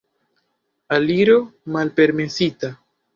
[0.95, 1.35] Aliro
[1.75, 2.71] malpermesita.